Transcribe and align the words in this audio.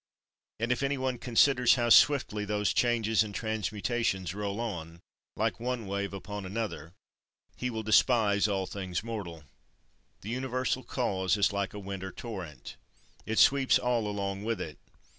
And, 0.59 0.71
if 0.71 0.81
any 0.81 0.97
one 0.97 1.19
considers 1.19 1.75
how 1.75 1.89
swiftly 1.89 2.43
those 2.43 2.73
changes 2.73 3.21
and 3.21 3.35
transmutations 3.35 4.33
roll 4.33 4.59
on, 4.59 4.99
like 5.35 5.59
one 5.59 5.85
wave 5.85 6.11
upon 6.11 6.43
another, 6.43 6.93
he 7.55 7.69
will 7.69 7.83
despise 7.83 8.47
all 8.47 8.65
things 8.65 9.03
mortal. 9.03 9.41
29. 10.17 10.17
The 10.21 10.29
universal 10.29 10.83
cause 10.83 11.37
is 11.37 11.53
like 11.53 11.75
a 11.75 11.79
winter 11.79 12.11
torrent. 12.11 12.77
It 13.27 13.37
sweeps 13.37 13.77
all 13.77 14.07
along 14.07 14.43
with 14.43 14.59
it. 14.59 14.79